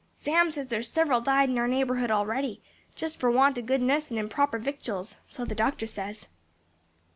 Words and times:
"Sam 0.13 0.49
says 0.49 0.69
there's 0.69 0.89
several 0.89 1.21
died 1.21 1.51
in 1.51 1.59
our 1.59 1.67
neighborhood 1.67 2.09
a'ready, 2.09 2.59
just 2.95 3.19
for 3.19 3.29
want 3.29 3.59
o' 3.59 3.61
good 3.61 3.83
nussin 3.83 4.17
and 4.17 4.31
proper 4.31 4.57
victuals; 4.57 5.15
so 5.27 5.45
the 5.45 5.53
doctor 5.53 5.85
says." 5.85 6.27